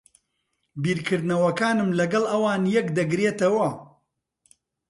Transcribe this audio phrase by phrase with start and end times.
[0.83, 3.69] بیرکردنەوەکانم لەگەڵ ئەوان یەک دەگرێتەوە.